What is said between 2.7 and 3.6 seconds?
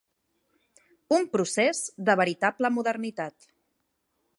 modernitat.